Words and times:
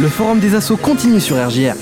Le 0.00 0.08
forum 0.08 0.40
des 0.40 0.54
assauts 0.54 0.76
continue 0.76 1.20
sur 1.20 1.36
RGR. 1.36 1.74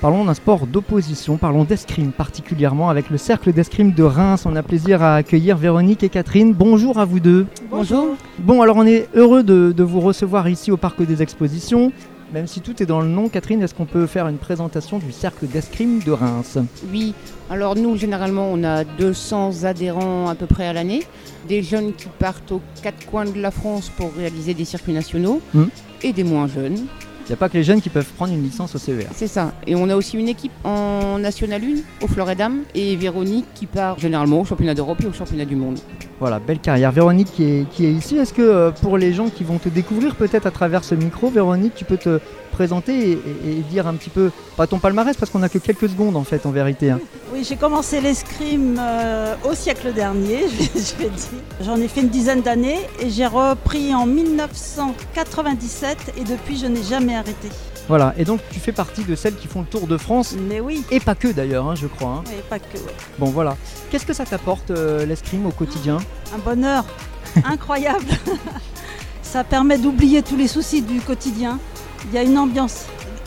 Parlons 0.00 0.24
d'un 0.24 0.34
sport 0.34 0.66
d'opposition, 0.66 1.36
parlons 1.36 1.64
d'escrime 1.64 2.10
particulièrement 2.10 2.90
avec 2.90 3.08
le 3.10 3.18
cercle 3.18 3.52
d'escrime 3.52 3.92
de 3.92 4.02
Reims. 4.02 4.44
On 4.46 4.56
a 4.56 4.62
plaisir 4.62 5.02
à 5.02 5.16
accueillir 5.16 5.56
Véronique 5.56 6.02
et 6.02 6.08
Catherine. 6.08 6.54
Bonjour 6.54 6.98
à 6.98 7.04
vous 7.04 7.20
deux. 7.20 7.46
Bonjour. 7.70 8.16
Bon, 8.38 8.62
alors 8.62 8.76
on 8.78 8.86
est 8.86 9.08
heureux 9.14 9.42
de, 9.42 9.72
de 9.76 9.82
vous 9.82 10.00
recevoir 10.00 10.48
ici 10.48 10.70
au 10.72 10.76
Parc 10.76 11.02
des 11.02 11.22
Expositions. 11.22 11.92
Même 12.32 12.46
si 12.46 12.60
tout 12.62 12.82
est 12.82 12.86
dans 12.86 13.02
le 13.02 13.08
nom, 13.08 13.28
Catherine, 13.28 13.62
est-ce 13.62 13.74
qu'on 13.74 13.84
peut 13.84 14.06
faire 14.06 14.26
une 14.26 14.38
présentation 14.38 14.98
du 14.98 15.12
cercle 15.12 15.46
d'escrime 15.46 16.00
de 16.02 16.12
Reims? 16.12 16.56
Oui, 16.90 17.12
alors 17.50 17.76
nous, 17.76 17.94
généralement, 17.96 18.48
on 18.50 18.64
a 18.64 18.84
200 18.84 19.64
adhérents 19.64 20.28
à 20.30 20.34
peu 20.34 20.46
près 20.46 20.66
à 20.66 20.72
l'année. 20.72 21.02
Des 21.46 21.62
jeunes 21.62 21.92
qui 21.92 22.06
partent 22.18 22.50
aux 22.50 22.62
quatre 22.82 23.04
coins 23.06 23.26
de 23.26 23.38
la 23.38 23.50
France 23.50 23.90
pour 23.94 24.10
réaliser 24.16 24.54
des 24.54 24.64
circuits 24.64 24.94
nationaux 24.94 25.42
Mhm. 25.52 25.68
et 26.02 26.12
des 26.14 26.24
moins 26.24 26.48
jeunes. 26.48 26.86
Il 27.24 27.28
n'y 27.28 27.34
a 27.34 27.36
pas 27.36 27.48
que 27.48 27.54
les 27.56 27.62
jeunes 27.64 27.80
qui 27.80 27.88
peuvent 27.88 28.08
prendre 28.16 28.32
une 28.32 28.42
licence 28.42 28.74
au 28.74 28.78
CER. 28.78 29.06
C'est 29.14 29.26
ça. 29.28 29.52
Et 29.66 29.74
on 29.76 29.88
a 29.88 29.96
aussi 29.96 30.16
une 30.18 30.28
équipe 30.28 30.52
en 30.64 31.18
National 31.18 31.62
1 31.62 32.04
au 32.04 32.08
Floridam 32.08 32.58
et 32.74 32.96
Véronique 32.96 33.46
qui 33.54 33.66
part 33.66 33.98
généralement 33.98 34.40
au 34.40 34.44
championnat 34.44 34.74
d'Europe 34.74 34.98
et 35.02 35.06
au 35.06 35.12
championnat 35.12 35.44
du 35.44 35.56
monde. 35.56 35.78
Voilà, 36.20 36.38
belle 36.40 36.58
carrière. 36.60 36.90
Véronique 36.92 37.32
qui 37.32 37.44
est, 37.44 37.68
qui 37.70 37.86
est 37.86 37.92
ici. 37.92 38.16
Est-ce 38.16 38.32
que 38.32 38.42
euh, 38.42 38.70
pour 38.70 38.96
les 38.98 39.12
gens 39.12 39.28
qui 39.28 39.44
vont 39.44 39.58
te 39.58 39.68
découvrir 39.68 40.14
peut-être 40.16 40.46
à 40.46 40.50
travers 40.50 40.84
ce 40.84 40.94
micro, 40.94 41.30
Véronique, 41.30 41.74
tu 41.74 41.84
peux 41.84 41.96
te 41.96 42.20
présenter 42.52 43.12
et, 43.12 43.12
et- 43.12 43.50
et 43.58 43.62
dire 43.70 43.86
un 43.86 43.94
petit 43.94 44.10
peu, 44.10 44.30
pas 44.58 44.66
ton 44.66 44.78
palmarès 44.78 45.16
parce 45.16 45.30
qu'on 45.32 45.38
n'a 45.38 45.48
que 45.48 45.56
quelques 45.58 45.88
secondes 45.88 46.16
en 46.16 46.22
fait 46.22 46.44
en 46.44 46.50
vérité. 46.50 46.90
hein. 46.90 47.00
Oui, 47.32 47.44
j'ai 47.48 47.56
commencé 47.56 47.98
l'escrime 48.02 48.78
euh, 48.78 49.34
au 49.50 49.54
siècle 49.54 49.90
dernier, 49.94 50.40
je 50.50 50.62
vais, 50.62 50.68
je 50.74 51.02
vais 51.02 51.08
dire. 51.08 51.28
J'en 51.62 51.76
ai 51.76 51.88
fait 51.88 52.02
une 52.02 52.10
dizaine 52.10 52.42
d'années 52.42 52.80
et 53.00 53.08
j'ai 53.08 53.24
repris 53.26 53.94
en 53.94 54.04
1997 54.04 56.12
et 56.18 56.24
depuis 56.24 56.58
je 56.58 56.66
n'ai 56.66 56.82
jamais 56.82 57.11
arrêté. 57.14 57.48
Voilà, 57.88 58.14
et 58.16 58.24
donc 58.24 58.40
tu 58.50 58.60
fais 58.60 58.72
partie 58.72 59.04
de 59.04 59.14
celles 59.16 59.34
qui 59.36 59.48
font 59.48 59.60
le 59.60 59.66
tour 59.66 59.86
de 59.86 59.96
France, 59.96 60.34
Mais 60.48 60.60
oui, 60.60 60.84
et 60.90 61.00
pas 61.00 61.14
que 61.14 61.28
d'ailleurs, 61.28 61.68
hein, 61.68 61.74
je 61.74 61.86
crois. 61.88 62.10
hein. 62.10 62.24
oui, 62.28 62.36
pas 62.48 62.58
que. 62.58 62.76
ouais. 62.78 62.94
Bon 63.18 63.26
voilà. 63.26 63.56
Qu'est-ce 63.90 64.06
que 64.06 64.12
ça 64.12 64.24
t'apporte 64.24 64.70
euh, 64.70 65.04
l'escrime 65.04 65.46
au 65.46 65.50
quotidien 65.50 65.98
Un 66.34 66.38
bonheur 66.38 66.84
incroyable. 67.44 68.06
Ça 69.22 69.44
permet 69.44 69.78
d'oublier 69.78 70.22
tous 70.22 70.36
les 70.36 70.48
soucis 70.48 70.82
du 70.82 71.00
quotidien. 71.00 71.58
Il 72.06 72.14
y 72.14 72.18
a 72.18 72.22
une 72.22 72.36
ambiance 72.38 72.84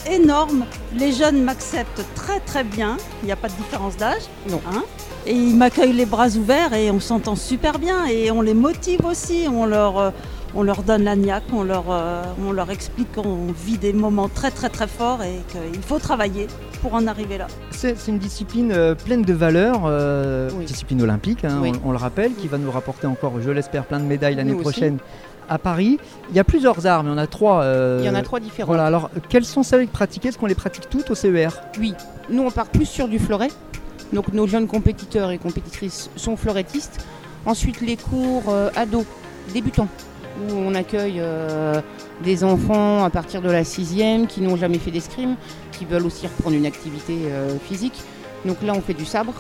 énorme. 0.10 0.66
Les 0.96 1.12
jeunes 1.12 1.42
m'acceptent 1.44 2.06
très 2.14 2.40
très 2.42 2.64
bien. 2.64 2.98
Il 3.24 3.26
n'y 3.26 3.32
a 3.32 3.36
pas 3.36 3.48
de 3.48 3.54
différence 3.54 3.98
d'âge. 3.98 4.22
Non. 4.50 4.62
Hein 4.72 4.84
et 5.28 5.34
ils 5.34 5.56
m'accueillent 5.56 5.94
les 5.94 6.06
bras 6.06 6.28
ouverts 6.36 6.76
et 6.76 6.92
on 6.92 7.00
s'entend 7.00 7.36
super 7.36 7.80
bien. 7.80 8.06
Et 8.06 8.30
on 8.30 8.42
les 8.42 8.54
motive 8.54 9.04
aussi. 9.06 9.48
On 9.52 9.66
leur, 9.66 9.98
euh, 9.98 10.12
on 10.56 10.64
leur 10.64 10.84
donne 10.84 11.04
la 11.04 11.16
niaque. 11.16 11.44
On 11.54 11.64
leur, 11.64 11.86
euh, 11.90 12.24
on 12.46 12.52
leur 12.52 12.72
explique 12.72 13.12
qu'on 13.14 13.48
vit 13.66 13.78
des 13.78 13.94
moments 13.94 14.30
très 14.30 14.52
très 14.52 14.70
très 14.70 14.88
forts 14.88 15.22
et 15.24 15.42
qu'il 15.52 15.82
faut 15.82 16.00
travailler 16.00 16.48
pour 16.82 16.94
en 16.94 17.08
arriver 17.08 17.38
là. 17.38 17.48
C'est 17.72 17.98
c'est 17.98 18.12
une 18.12 18.20
discipline 18.20 18.72
euh, 18.72 18.96
pleine 18.96 19.24
de 19.24 19.34
valeurs, 19.34 19.82
euh, 19.86 20.50
Oui. 20.58 20.66
discipline 20.66 21.02
olympique, 21.02 21.44
hein, 21.46 21.60
Oui. 21.62 21.72
on, 21.84 21.90
on 21.90 21.92
le 21.92 21.98
rappelle, 21.98 22.34
qui 22.34 22.48
va 22.48 22.58
nous 22.58 22.72
rapporter 22.72 23.08
encore, 23.08 23.34
je 23.42 23.52
l'espère, 23.52 23.86
plein 23.86 24.00
de 24.00 24.06
médailles 24.06 24.36
l'année 24.36 24.56
prochaine 24.56 24.98
à 25.48 25.60
Paris. 25.60 26.00
Il 26.32 26.36
y 26.36 26.40
a 26.40 26.44
plusieurs 26.44 26.88
armes, 26.88 27.08
il 27.08 27.12
y 27.12 27.14
en 27.14 27.18
a 27.20 27.28
trois. 27.28 27.62
euh, 27.62 28.00
Il 28.02 28.06
y 28.06 28.10
en 28.10 28.16
a 28.16 28.24
trois 28.24 28.40
différents. 28.40 28.68
Voilà, 28.68 28.86
alors 28.86 29.12
quelles 29.30 29.46
sont 29.46 29.62
celles 29.64 29.88
pratiquées 29.88 30.30
Est-ce 30.30 30.38
qu'on 30.40 30.48
les 30.48 30.56
pratique 30.56 30.90
toutes 30.90 31.10
au 31.12 31.16
CER 31.16 31.50
Oui, 31.80 31.94
nous 32.30 32.42
on 32.44 32.50
part 32.52 32.68
plus 32.68 32.86
sur 32.88 33.08
du 33.08 33.20
fleuret. 33.20 33.50
Donc 34.14 34.32
nos 34.34 34.48
jeunes 34.48 34.68
compétiteurs 34.68 35.32
et 35.32 35.38
compétitrices 35.38 36.10
sont 36.16 36.36
fleurettistes. 36.38 37.06
Ensuite 37.46 37.82
les 37.82 37.96
cours 37.98 38.44
euh, 38.50 38.70
ados, 38.76 39.06
débutants, 39.54 39.88
où 40.42 40.54
on 40.54 40.76
accueille 40.76 41.20
euh, 41.20 41.82
des 42.24 42.44
enfants 42.44 43.04
à 43.04 43.10
partir 43.10 43.42
de 43.42 43.50
la 43.50 43.64
sixième 43.64 44.28
qui 44.28 44.42
n'ont 44.42 44.58
jamais 44.58 44.78
fait 44.78 44.92
d'escrime, 44.92 45.36
qui 45.72 45.86
veulent 45.86 46.06
aussi 46.06 46.28
reprendre 46.28 46.56
une 46.56 46.66
activité 46.66 47.14
euh, 47.28 47.58
physique. 47.68 48.00
Donc 48.46 48.62
là 48.62 48.74
on 48.76 48.82
fait 48.82 48.94
du 48.94 49.06
sabre. 49.06 49.34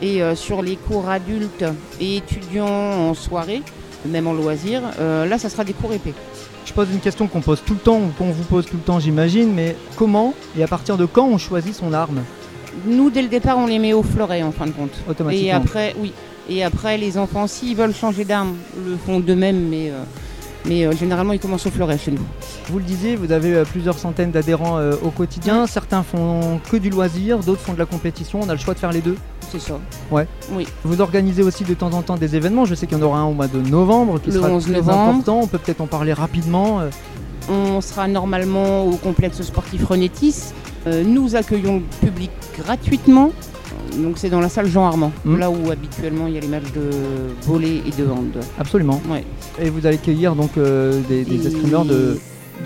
Et 0.00 0.22
euh, 0.22 0.34
sur 0.36 0.62
les 0.62 0.76
cours 0.76 1.08
adultes 1.08 1.64
et 2.00 2.18
étudiants 2.18 2.66
en 2.66 3.14
soirée, 3.14 3.62
même 4.06 4.28
en 4.28 4.32
loisir, 4.32 4.82
euh, 5.00 5.26
là 5.26 5.38
ça 5.38 5.48
sera 5.48 5.64
des 5.64 5.72
cours 5.72 5.92
épais. 5.92 6.14
Je 6.64 6.72
pose 6.72 6.88
une 6.92 7.00
question 7.00 7.26
qu'on 7.26 7.40
pose 7.40 7.62
tout 7.66 7.72
le 7.74 7.80
temps, 7.80 7.96
ou 7.98 8.08
qu'on 8.16 8.30
vous 8.30 8.44
pose 8.44 8.66
tout 8.66 8.76
le 8.76 8.82
temps 8.82 9.00
j'imagine, 9.00 9.52
mais 9.52 9.74
comment 9.96 10.34
et 10.56 10.62
à 10.62 10.68
partir 10.68 10.96
de 10.96 11.04
quand 11.04 11.26
on 11.26 11.38
choisit 11.38 11.74
son 11.74 11.92
arme? 11.92 12.22
Nous 12.86 13.10
dès 13.10 13.22
le 13.22 13.28
départ 13.28 13.58
on 13.58 13.66
les 13.66 13.80
met 13.80 13.92
au 13.92 14.04
fleuret 14.04 14.42
en 14.42 14.52
fin 14.52 14.66
de 14.66 14.72
compte. 14.72 14.92
automatiquement 15.08 15.48
Et 15.48 15.50
après, 15.50 15.96
oui. 15.98 16.12
Et 16.48 16.64
après, 16.64 16.96
les 16.96 17.18
enfants, 17.18 17.46
s'ils 17.46 17.76
veulent 17.76 17.94
changer 17.94 18.24
d'arme, 18.24 18.54
le 18.86 18.96
font 18.96 19.20
d'eux-mêmes, 19.20 19.68
mais, 19.68 19.90
euh, 19.90 20.02
mais 20.64 20.86
euh, 20.86 20.92
généralement, 20.92 21.34
ils 21.34 21.38
commencent 21.38 21.66
au 21.66 21.70
fleuret 21.70 21.98
chez 21.98 22.10
nous. 22.10 22.22
Vous 22.70 22.78
le 22.78 22.84
disiez, 22.84 23.16
vous 23.16 23.32
avez 23.32 23.52
euh, 23.54 23.64
plusieurs 23.64 23.98
centaines 23.98 24.30
d'adhérents 24.30 24.78
au 25.02 25.10
quotidien. 25.10 25.66
Certains 25.66 26.02
font 26.02 26.60
que 26.70 26.76
du 26.78 26.88
loisir, 26.88 27.38
d'autres 27.40 27.60
font 27.60 27.74
de 27.74 27.78
la 27.78 27.86
compétition. 27.86 28.40
On 28.42 28.48
a 28.48 28.52
le 28.54 28.58
choix 28.58 28.72
de 28.74 28.78
faire 28.78 28.92
les 28.92 29.00
deux. 29.02 29.16
C'est 29.50 29.60
ça. 29.60 29.78
Vous 30.84 31.00
organisez 31.00 31.42
aussi 31.42 31.64
de 31.64 31.74
temps 31.74 31.92
en 31.92 32.02
temps 32.02 32.16
des 32.16 32.36
événements. 32.36 32.64
Je 32.64 32.74
sais 32.74 32.86
qu'il 32.86 32.98
y 32.98 33.00
en 33.00 33.04
aura 33.04 33.18
un 33.18 33.24
au 33.24 33.32
mois 33.32 33.48
de 33.48 33.60
novembre 33.60 34.20
qui 34.20 34.30
Le 34.30 34.36
sera 34.36 34.50
11 34.50 34.62
très 34.64 34.72
novembre. 34.72 34.98
important. 34.98 35.40
On 35.42 35.46
peut 35.46 35.58
peut-être 35.58 35.80
en 35.80 35.86
parler 35.86 36.12
rapidement. 36.12 36.80
On 37.50 37.80
sera 37.80 38.08
normalement 38.08 38.84
au 38.84 38.96
complexe 38.96 39.40
sportif 39.40 39.86
Renétis. 39.86 40.52
Nous 40.86 41.34
accueillons 41.34 41.76
le 41.76 42.06
public 42.06 42.30
gratuitement. 42.58 43.32
Donc 43.98 44.18
c'est 44.18 44.30
dans 44.30 44.40
la 44.40 44.48
salle 44.48 44.66
Jean 44.68 44.86
Armand, 44.86 45.12
Mm. 45.24 45.36
là 45.38 45.50
où 45.50 45.70
habituellement 45.70 46.26
il 46.26 46.34
y 46.34 46.38
a 46.38 46.40
les 46.40 46.48
matchs 46.48 46.72
de 46.74 46.90
volley 47.42 47.82
et 47.86 47.90
de 48.02 48.08
hand. 48.08 48.38
Absolument. 48.58 49.00
Ouais. 49.10 49.24
Et 49.60 49.70
vous 49.70 49.86
allez 49.86 49.96
accueillir 49.96 50.34
donc 50.34 50.50
euh, 50.56 51.00
des, 51.08 51.24
des 51.24 51.46
escrimeurs 51.46 51.84
de. 51.84 52.18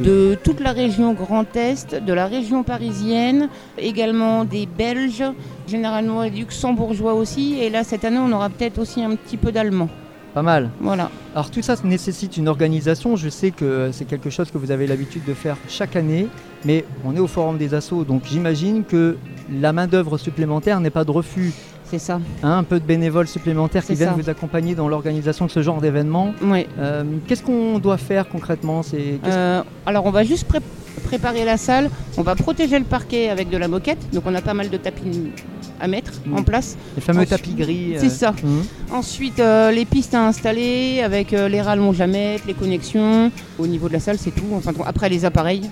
de 0.02 0.36
toute 0.42 0.60
la 0.60 0.72
région 0.72 1.12
Grand 1.14 1.54
Est, 1.56 1.94
de 1.94 2.12
la 2.12 2.26
région 2.26 2.62
parisienne, 2.62 3.48
également 3.78 4.44
des 4.44 4.66
Belges, 4.66 5.24
généralement 5.66 6.22
des 6.24 6.30
luxembourgeois 6.30 7.14
aussi. 7.14 7.58
Et 7.60 7.70
là, 7.70 7.84
cette 7.84 8.04
année, 8.04 8.18
on 8.18 8.32
aura 8.32 8.48
peut-être 8.50 8.78
aussi 8.78 9.02
un 9.02 9.14
petit 9.16 9.36
peu 9.36 9.52
d'allemand. 9.52 9.88
Pas 10.34 10.42
mal. 10.42 10.70
Voilà. 10.80 11.10
Alors 11.34 11.50
tout 11.50 11.60
ça 11.60 11.74
nécessite 11.84 12.38
une 12.38 12.48
organisation. 12.48 13.16
Je 13.16 13.28
sais 13.28 13.50
que 13.50 13.90
c'est 13.92 14.06
quelque 14.06 14.30
chose 14.30 14.50
que 14.50 14.56
vous 14.56 14.70
avez 14.70 14.86
l'habitude 14.86 15.24
de 15.26 15.34
faire 15.34 15.56
chaque 15.68 15.94
année, 15.94 16.26
mais 16.64 16.84
on 17.04 17.14
est 17.16 17.20
au 17.20 17.26
Forum 17.26 17.58
des 17.58 17.74
Assos, 17.74 18.04
donc 18.04 18.22
j'imagine 18.30 18.84
que 18.84 19.16
la 19.60 19.72
main 19.72 19.86
d'œuvre 19.86 20.18
supplémentaire 20.18 20.80
n'est 20.80 20.90
pas 20.90 21.04
de 21.04 21.10
refus. 21.10 21.52
C'est 21.84 21.98
ça. 21.98 22.20
Hein, 22.42 22.58
un 22.58 22.62
peu 22.62 22.80
de 22.80 22.86
bénévoles 22.86 23.28
supplémentaires 23.28 23.82
qui 23.82 23.88
C'est 23.88 23.94
viennent 23.96 24.16
ça. 24.16 24.22
vous 24.22 24.30
accompagner 24.30 24.74
dans 24.74 24.88
l'organisation 24.88 25.44
de 25.44 25.50
ce 25.50 25.60
genre 25.60 25.78
d'événement. 25.82 26.32
Ouais. 26.42 26.66
Euh, 26.78 27.04
Qu'est-ce 27.26 27.42
qu'on 27.42 27.78
doit 27.78 27.98
faire 27.98 28.28
concrètement? 28.30 28.82
C'est 28.82 29.18
Euh, 29.26 29.62
alors, 29.84 30.06
on 30.06 30.10
va 30.10 30.24
juste 30.24 30.44
pré- 30.48 30.60
préparer 31.04 31.44
la 31.44 31.58
salle. 31.58 31.90
On 32.16 32.22
va 32.22 32.34
protéger 32.34 32.78
le 32.78 32.86
parquet 32.86 33.28
avec 33.28 33.50
de 33.50 33.58
la 33.58 33.68
moquette. 33.68 33.98
Donc, 34.10 34.22
on 34.24 34.34
a 34.34 34.40
pas 34.40 34.54
mal 34.54 34.70
de 34.70 34.76
tapis 34.78 35.32
à 35.80 35.86
mettre 35.86 36.12
Mm. 36.24 36.38
en 36.38 36.42
place. 36.42 36.78
Les 36.96 37.02
fameux 37.02 37.18
ensuite- 37.24 37.30
tapis 37.30 37.54
gris. 37.54 37.94
C'est 37.98 38.06
euh, 38.06 38.08
ça. 38.08 38.32
mhm. 38.42 38.62
Ensuite, 38.90 39.40
euh, 39.40 39.70
les 39.70 39.84
pistes 39.84 40.14
à 40.14 40.26
installer 40.26 41.02
avec 41.02 41.34
euh, 41.34 41.46
les 41.50 41.60
rallonges 41.60 42.00
à 42.00 42.06
mettre, 42.06 42.44
les 42.46 42.54
connexions. 42.54 43.30
Au 43.58 43.66
niveau 43.66 43.88
de 43.88 43.92
la 43.92 44.00
salle, 44.00 44.16
c'est 44.18 44.30
tout. 44.30 44.46
Enfin, 44.54 44.72
après, 44.86 45.10
les 45.10 45.26
appareils. 45.26 45.68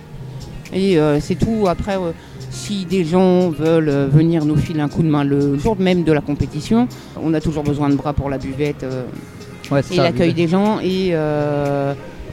Et 0.73 0.99
euh, 0.99 1.21
c'est 1.21 1.35
tout. 1.35 1.67
Après, 1.69 1.97
euh, 1.97 2.13
si 2.51 2.85
des 2.85 3.05
gens 3.05 3.51
veulent 3.51 3.89
euh, 3.89 4.07
venir 4.07 4.45
nous 4.45 4.57
filer 4.57 4.81
un 4.81 4.89
coup 4.89 5.03
de 5.03 5.09
main 5.09 5.25
le 5.25 5.59
jour 5.59 5.77
même 5.79 6.05
de 6.05 6.13
la 6.13 6.21
compétition, 6.21 6.89
on 7.23 7.35
a 7.35 7.41
toujours 7.41 7.65
besoin 7.65 7.89
de 7.89 7.95
bras 7.95 8.13
pour 8.13 8.31
la 8.31 8.39
buvette 8.39 8.85
Ouais, 9.71 9.83
et 9.93 9.97
l'accueil 9.99 10.35
des 10.35 10.49
gens 10.49 10.81
et, 10.81 11.15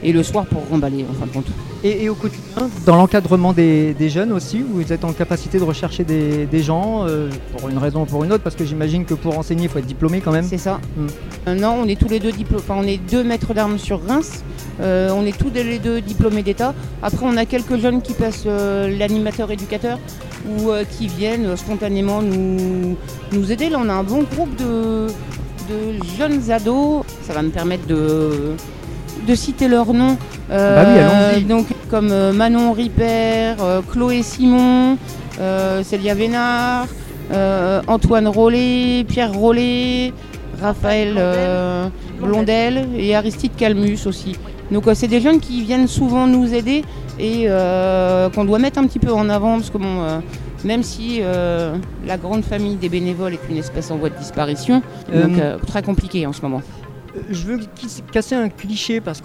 et 0.02 0.12
le 0.12 0.22
soir 0.22 0.46
pour 0.46 0.66
remballer 0.68 1.04
en 1.10 1.14
fin 1.14 1.26
de 1.26 1.32
compte. 1.32 1.46
Et, 1.84 2.04
et 2.04 2.08
au 2.08 2.14
quotidien, 2.14 2.68
dans 2.86 2.96
l'encadrement 2.96 3.52
des, 3.52 3.94
des 3.94 4.08
jeunes 4.08 4.32
aussi, 4.32 4.64
vous 4.68 4.92
êtes 4.92 5.04
en 5.04 5.12
capacité 5.12 5.58
de 5.58 5.64
rechercher 5.64 6.02
des, 6.04 6.46
des 6.46 6.62
gens 6.62 7.04
euh, 7.06 7.28
pour 7.56 7.68
une 7.68 7.78
raison 7.78 8.02
ou 8.02 8.04
pour 8.04 8.24
une 8.24 8.32
autre, 8.32 8.42
parce 8.42 8.56
que 8.56 8.64
j'imagine 8.64 9.04
que 9.04 9.14
pour 9.14 9.38
enseigner, 9.38 9.64
il 9.64 9.68
faut 9.68 9.78
être 9.78 9.86
diplômé 9.86 10.20
quand 10.20 10.32
même. 10.32 10.44
C'est 10.44 10.58
ça. 10.58 10.80
Mm. 10.96 11.06
Euh, 11.48 11.54
non, 11.54 11.76
on 11.82 11.86
est 11.86 11.98
tous 11.98 12.08
les 12.08 12.18
deux 12.18 12.32
diplômés. 12.32 12.62
Enfin, 12.68 12.80
on 12.82 12.86
est 12.86 12.98
deux 13.10 13.22
maîtres 13.22 13.54
d'armes 13.54 13.78
sur 13.78 14.04
Reims. 14.04 14.42
Euh, 14.80 15.10
on 15.14 15.24
est 15.24 15.36
tous 15.36 15.50
les 15.54 15.78
deux 15.78 16.00
diplômés 16.00 16.42
d'État. 16.42 16.74
Après, 17.02 17.24
on 17.24 17.36
a 17.36 17.44
quelques 17.44 17.78
jeunes 17.78 18.02
qui 18.02 18.12
passent 18.12 18.44
euh, 18.46 18.96
l'animateur 18.96 19.50
éducateur 19.50 19.98
ou 20.48 20.70
qui 20.96 21.08
viennent 21.08 21.56
spontanément 21.56 22.22
nous, 22.22 22.96
nous 23.32 23.52
aider. 23.52 23.68
Là, 23.68 23.78
on 23.84 23.88
a 23.88 23.92
un 23.92 24.04
bon 24.04 24.22
groupe 24.22 24.54
de, 24.56 25.08
de 25.68 26.04
jeunes 26.16 26.50
ados. 26.50 27.04
Ça 27.22 27.34
va 27.34 27.42
me 27.42 27.50
permettre 27.50 27.86
de, 27.86 28.54
de 29.26 29.34
citer 29.34 29.68
leurs 29.68 29.92
noms. 29.92 30.16
Euh, 30.50 30.76
Bah 30.84 30.90
oui, 30.90 30.98
allons-y. 31.00 31.44
Donc, 31.44 31.66
comme 31.90 32.10
euh, 32.10 32.32
Manon 32.32 32.72
Ripper, 32.72 33.54
euh, 33.60 33.80
Chloé 33.90 34.22
Simon, 34.22 34.96
euh, 35.40 35.82
Célia 35.82 36.14
Vénard, 36.14 36.86
euh, 37.32 37.80
Antoine 37.86 38.28
Rollet, 38.28 39.04
Pierre 39.06 39.32
Rollet, 39.32 40.12
Raphaël 40.60 41.14
euh, 41.18 41.88
Blondel 42.20 42.88
et 42.96 43.14
Aristide 43.14 43.52
Calmus 43.56 43.98
aussi. 44.06 44.36
Donc 44.70 44.86
euh, 44.86 44.94
c'est 44.94 45.06
des 45.08 45.20
jeunes 45.20 45.40
qui 45.40 45.62
viennent 45.62 45.86
souvent 45.88 46.26
nous 46.26 46.52
aider 46.52 46.82
et 47.18 47.44
euh, 47.46 48.28
qu'on 48.30 48.44
doit 48.44 48.58
mettre 48.58 48.78
un 48.78 48.86
petit 48.86 48.98
peu 48.98 49.12
en 49.12 49.28
avant 49.28 49.56
parce 49.56 49.70
que 49.70 49.78
bon, 49.78 50.02
euh, 50.02 50.18
même 50.64 50.82
si 50.82 51.18
euh, 51.20 51.74
la 52.06 52.16
grande 52.16 52.42
famille 52.44 52.74
des 52.76 52.88
bénévoles 52.88 53.34
est 53.34 53.40
une 53.50 53.56
espèce 53.58 53.90
en 53.90 53.96
voie 53.96 54.10
de 54.10 54.16
disparition, 54.18 54.82
Euh, 55.14 55.26
donc 55.26 55.38
euh, 55.38 55.56
très 55.66 55.82
compliqué 55.82 56.26
en 56.26 56.32
ce 56.32 56.42
moment. 56.42 56.60
Euh, 57.16 57.20
je 57.30 57.42
veux 57.44 57.58
casser 58.12 58.34
un 58.34 58.48
cliché 58.48 59.00
parce 59.00 59.20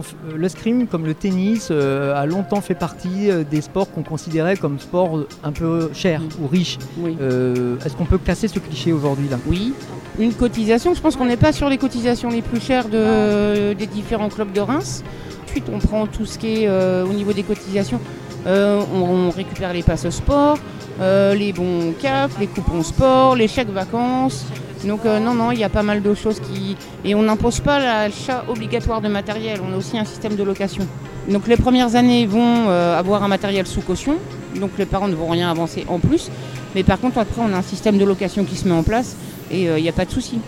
f- 0.00 0.14
euh, 0.32 0.36
l'escrime, 0.38 0.86
comme 0.86 1.06
le 1.06 1.14
tennis, 1.14 1.68
euh, 1.70 2.14
a 2.20 2.26
longtemps 2.26 2.60
fait 2.60 2.74
partie 2.74 3.30
des 3.50 3.60
sports 3.60 3.90
qu'on 3.92 4.02
considérait 4.02 4.56
comme 4.56 4.78
sports 4.78 5.20
un 5.44 5.52
peu 5.52 5.90
chers 5.92 6.20
Mm. 6.22 6.28
ou 6.42 6.48
riches. 6.48 6.78
Oui. 6.98 7.16
Euh, 7.20 7.76
Est-ce 7.84 7.96
qu'on 7.96 8.04
peut 8.04 8.18
casser 8.18 8.48
ce 8.48 8.58
cliché 8.58 8.92
aujourd'hui 8.92 9.28
là? 9.28 9.38
Oui, 9.46 9.72
une 10.18 10.32
cotisation. 10.34 10.94
Je 10.94 11.00
pense 11.00 11.16
qu'on 11.16 11.26
n'est 11.26 11.36
pas 11.36 11.52
sur 11.52 11.68
les 11.68 11.78
cotisations 11.78 12.30
les 12.30 12.42
plus 12.42 12.60
chères 12.60 12.88
de, 12.88 13.72
des 13.74 13.86
différents 13.86 14.28
clubs 14.28 14.52
de 14.52 14.60
Reims. 14.60 15.02
Ensuite, 15.46 15.64
on 15.72 15.78
prend 15.78 16.06
tout 16.06 16.26
ce 16.26 16.38
qui 16.38 16.64
est 16.64 16.68
au 16.70 17.12
niveau 17.12 17.32
des 17.32 17.42
cotisations. 17.42 18.00
On, 18.46 18.50
on 18.94 19.30
récupère 19.30 19.72
les 19.72 19.82
passes 19.82 20.08
sport, 20.10 20.58
les 21.00 21.52
bons 21.52 21.92
CAF, 22.00 22.38
les 22.38 22.46
coupons 22.46 22.82
sport, 22.82 23.34
les 23.36 23.48
chèques 23.48 23.70
vacances. 23.70 24.44
Donc 24.84 25.00
euh, 25.04 25.20
non, 25.20 25.34
non, 25.34 25.52
il 25.52 25.58
y 25.58 25.64
a 25.64 25.68
pas 25.68 25.82
mal 25.82 26.02
de 26.02 26.14
choses 26.14 26.40
qui... 26.40 26.76
Et 27.04 27.14
on 27.14 27.22
n'impose 27.22 27.60
pas 27.60 27.78
l'achat 27.78 28.44
obligatoire 28.48 29.00
de 29.00 29.08
matériel, 29.08 29.60
on 29.68 29.74
a 29.74 29.76
aussi 29.76 29.98
un 29.98 30.04
système 30.04 30.36
de 30.36 30.42
location. 30.42 30.86
Donc 31.28 31.46
les 31.46 31.56
premières 31.56 31.96
années 31.96 32.26
vont 32.26 32.68
euh, 32.68 32.98
avoir 32.98 33.22
un 33.22 33.28
matériel 33.28 33.66
sous 33.66 33.82
caution, 33.82 34.16
donc 34.58 34.70
les 34.78 34.86
parents 34.86 35.08
ne 35.08 35.14
vont 35.14 35.28
rien 35.28 35.50
avancer 35.50 35.84
en 35.88 35.98
plus. 35.98 36.30
Mais 36.74 36.82
par 36.82 36.98
contre, 36.98 37.18
après, 37.18 37.42
on 37.42 37.52
a 37.52 37.58
un 37.58 37.62
système 37.62 37.98
de 37.98 38.04
location 38.04 38.44
qui 38.44 38.56
se 38.56 38.66
met 38.66 38.74
en 38.74 38.82
place 38.82 39.16
et 39.50 39.64
il 39.64 39.82
n'y 39.82 39.88
a 39.88 39.92
pas 39.92 40.04
de 40.04 40.10
souci. 40.12 40.38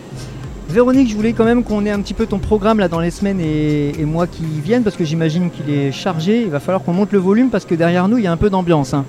Véronique, 0.69 1.11
je 1.11 1.17
voulais 1.17 1.35
quand 1.35 1.45
même 1.45 1.65
qu'on 1.65 1.85
ait 1.85 1.91
un 1.91 2.01
petit 2.01 2.15
peu 2.15 2.25
ton 2.25 2.39
programme 2.39 2.79
là 2.79 2.89
dans 2.89 3.01
les 3.01 3.11
semaines 3.11 3.41
et, 3.41 3.93
et 3.99 4.05
mois 4.07 4.27
qui 4.27 4.45
viennent 4.65 4.85
parce 4.85 4.97
que 4.97 5.05
j'imagine 5.05 5.51
qu'il 5.51 5.69
est 5.75 5.93
chargé. 5.93 6.43
Il 6.43 6.51
va 6.51 6.61
falloir 6.61 6.83
qu'on 6.83 6.95
monte 6.95 7.13
le 7.13 7.19
volume 7.19 7.51
parce 7.51 7.67
que 7.67 7.75
derrière 7.75 8.09
nous 8.09 8.17
il 8.17 8.25
y 8.25 8.27
a 8.27 8.33
un 8.33 8.37
peu 8.39 8.49
d'ambiance. 8.49 8.95
hein. 8.95 9.05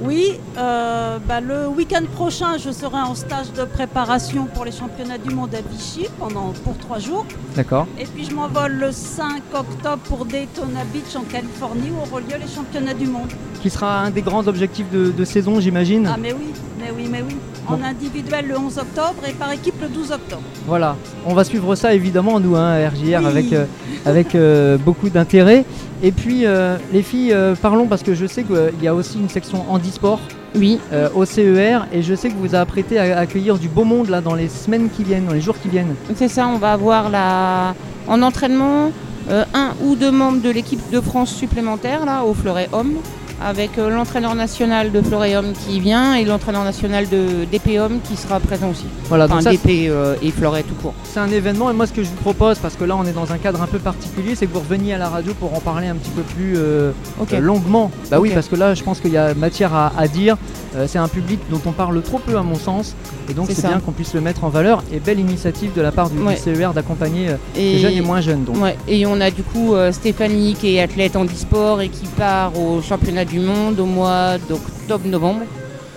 Oui, 0.00 0.38
euh, 0.56 1.18
bah, 1.26 1.40
le 1.40 1.66
week-end 1.66 2.04
prochain, 2.14 2.56
je 2.56 2.70
serai 2.70 2.98
en 2.98 3.14
stage 3.14 3.52
de 3.52 3.64
préparation 3.64 4.46
pour 4.46 4.64
les 4.64 4.70
championnats 4.72 5.18
du 5.18 5.34
monde 5.34 5.54
à 5.54 5.60
Vichy 5.60 6.06
pendant, 6.18 6.52
pour 6.64 6.76
trois 6.78 6.98
jours. 7.00 7.26
D'accord. 7.56 7.86
Et 7.98 8.04
puis 8.04 8.24
je 8.24 8.34
m'envole 8.34 8.72
le 8.72 8.92
5 8.92 9.42
octobre 9.54 9.98
pour 10.04 10.24
Daytona 10.24 10.84
Beach 10.92 11.16
en 11.16 11.22
Californie 11.22 11.90
où 11.90 12.00
auront 12.02 12.18
lieu 12.18 12.36
les 12.40 12.48
championnats 12.52 12.94
du 12.94 13.06
monde. 13.06 13.28
Qui 13.60 13.70
sera 13.70 14.02
un 14.02 14.10
des 14.10 14.22
grands 14.22 14.46
objectifs 14.46 14.88
de, 14.90 15.10
de 15.10 15.24
saison, 15.24 15.58
j'imagine. 15.58 16.08
Ah 16.12 16.16
mais 16.20 16.32
oui, 16.32 16.52
mais 16.78 16.90
oui, 16.96 17.08
mais 17.10 17.22
oui. 17.26 17.36
En 17.66 17.76
Bon. 17.76 17.84
individuel 17.84 18.46
le 18.48 18.58
11 18.58 18.78
octobre 18.78 19.16
et 19.28 19.32
par 19.32 19.52
équipe 19.52 19.74
le 19.82 19.88
12 19.88 20.12
octobre. 20.12 20.42
Voilà, 20.66 20.96
on 21.26 21.34
va 21.34 21.44
suivre 21.44 21.74
ça 21.74 21.92
évidemment 21.94 22.40
nous, 22.40 22.56
hein, 22.56 22.70
à 22.84 22.88
RJR, 22.88 23.20
Oui. 23.20 23.26
avec, 23.26 23.52
euh, 23.52 23.64
avec 24.06 24.34
euh, 24.34 24.78
beaucoup 24.78 25.10
d'intérêt. 25.10 25.64
Et 26.02 26.12
puis 26.12 26.46
euh, 26.46 26.76
les 26.92 27.02
filles, 27.02 27.32
euh, 27.32 27.54
parlons 27.60 27.86
parce 27.86 28.02
que 28.02 28.14
je 28.14 28.24
sais 28.26 28.44
qu'il 28.44 28.82
y 28.82 28.88
a 28.88 28.94
aussi 28.94 29.18
une 29.18 29.28
section 29.28 29.64
handisport 29.70 30.20
Oui, 30.54 30.78
euh, 30.92 31.08
au 31.14 31.24
CER 31.26 31.80
et 31.92 32.02
je 32.02 32.14
sais 32.14 32.28
que 32.30 32.34
vous 32.34 32.48
vous 32.48 32.54
apprêtez 32.54 32.98
à 32.98 33.18
accueillir 33.18 33.58
du 33.58 33.68
beau 33.68 33.84
monde 33.84 34.08
là 34.08 34.20
dans 34.20 34.34
les 34.34 34.48
semaines 34.48 34.88
qui 34.88 35.04
viennent, 35.04 35.26
dans 35.26 35.34
les 35.34 35.40
jours 35.42 35.56
qui 35.60 35.68
viennent. 35.68 35.94
c'est 36.14 36.28
ça. 36.28 36.48
On 36.48 36.56
va 36.58 36.72
avoir 36.72 37.10
la... 37.10 37.74
en 38.06 38.22
entraînement 38.22 38.92
euh, 39.30 39.44
un 39.52 39.72
ou 39.84 39.94
deux 39.94 40.10
membres 40.12 40.40
de 40.40 40.48
l'équipe 40.48 40.80
de 40.90 41.00
France 41.02 41.34
supplémentaire 41.34 42.06
là, 42.06 42.24
au 42.24 42.32
Fleuret 42.32 42.68
Homme, 42.72 42.94
avec 43.42 43.78
euh, 43.78 43.90
l'entraîneur 43.90 44.34
national 44.34 44.90
de 44.92 44.98
Homme 45.08 45.52
qui 45.66 45.80
vient 45.80 46.14
et 46.14 46.24
l'entraîneur 46.24 46.64
national 46.64 47.08
de 47.08 47.44
DP 47.50 47.78
Homme 47.78 48.00
qui 48.02 48.16
sera 48.16 48.40
présent 48.40 48.70
aussi. 48.70 48.84
Voilà, 49.08 49.26
donc 49.26 49.38
Enfin, 49.38 49.44
ça 49.44 49.50
DP 49.52 49.88
euh, 49.88 50.16
et 50.22 50.30
Fleuret 50.30 50.62
tout 50.62 50.74
court. 50.74 50.94
c'est 51.04 51.20
un 51.20 51.30
événement 51.30 51.70
et 51.70 51.72
moi 51.74 51.86
ce 51.86 51.92
que 51.92 52.02
je 52.02 52.08
vous 52.08 52.16
propose, 52.16 52.58
parce 52.58 52.74
que 52.76 52.84
là 52.84 52.96
on 52.96 53.04
est 53.04 53.12
dans 53.12 53.32
un 53.32 53.38
cadre 53.38 53.62
un 53.62 53.66
peu 53.66 53.78
particulier, 53.78 54.34
c'est 54.34 54.46
que 54.46 54.52
vous 54.52 54.60
reveniez 54.60 54.94
à 54.94 54.98
la 54.98 55.08
radio 55.08 55.32
pour 55.34 55.54
en 55.54 55.60
parler 55.60 55.86
un 55.88 55.94
petit 55.94 56.10
peu 56.10 56.22
plus 56.22 56.54
euh, 56.56 56.92
longuement. 57.40 57.90
Bah 58.10 58.20
oui, 58.20 58.30
parce 58.34 58.48
que 58.48 58.56
là 58.56 58.74
je 58.74 58.82
pense 58.82 59.00
qu'il 59.00 59.12
y 59.12 59.16
a 59.16 59.34
matière 59.34 59.74
à, 59.74 59.92
à 59.96 60.08
dire. 60.08 60.36
Euh, 60.76 60.86
c'est 60.86 60.98
un 60.98 61.08
public 61.08 61.40
dont 61.50 61.60
on 61.64 61.72
parle 61.72 62.00
trop 62.02 62.18
peu 62.18 62.36
à 62.36 62.42
mon 62.42 62.56
sens 62.56 62.94
et 63.30 63.32
donc 63.34 63.48
C'est 63.50 63.66
bien 63.66 63.80
qu'on 63.80 63.92
puisse 63.92 64.12
le 64.12 64.20
mettre 64.20 64.44
en 64.44 64.50
valeur 64.50 64.82
et 64.92 65.00
belle 65.00 65.18
initiative 65.18 65.72
de 65.74 65.80
la 65.80 65.92
part 65.92 66.10
du. 66.10 66.18
CER 66.36 66.72
d'accompagner 66.74 67.28
les 67.56 67.78
jeunes 67.78 67.92
et 67.92 68.00
moins 68.02 68.20
jeunes. 68.20 68.44
Donc. 68.44 68.62
Ouais, 68.62 68.76
et 68.86 69.06
on 69.06 69.18
a 69.20 69.30
du 69.30 69.42
coup 69.42 69.74
Stéphanie 69.92 70.54
qui 70.54 70.76
est 70.76 70.82
athlète 70.82 71.16
en 71.16 71.24
e-sport 71.24 71.80
et 71.80 71.88
qui 71.88 72.04
part 72.06 72.52
au 72.58 72.82
championnat 72.82 73.24
du 73.28 73.40
monde 73.40 73.78
au 73.80 73.86
mois 73.86 74.38
d'octobre-novembre 74.48 75.42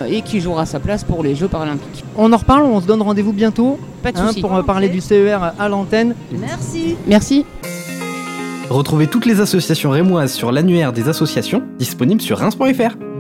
euh, 0.01 0.05
et 0.05 0.21
qui 0.21 0.41
jouera 0.41 0.65
sa 0.65 0.79
place 0.79 1.03
pour 1.03 1.23
les 1.23 1.35
Jeux 1.35 1.47
paralympiques. 1.47 2.03
On 2.15 2.31
en 2.33 2.37
reparle, 2.37 2.63
on 2.63 2.81
se 2.81 2.87
donne 2.87 3.01
rendez-vous 3.01 3.33
bientôt 3.33 3.79
Pas 4.03 4.11
de 4.11 4.17
hein, 4.17 4.31
pour 4.39 4.55
euh, 4.55 4.63
parler 4.63 4.89
du 4.89 5.01
CER 5.01 5.39
à 5.57 5.69
l'antenne. 5.69 6.15
Merci. 6.31 6.95
Merci. 7.07 7.45
Retrouvez 8.69 9.07
toutes 9.07 9.25
les 9.25 9.41
associations 9.41 9.89
rémoises 9.89 10.33
sur 10.33 10.51
l'annuaire 10.51 10.93
des 10.93 11.09
associations, 11.09 11.63
disponible 11.77 12.21
sur 12.21 12.37
Reims.fr. 12.37 13.10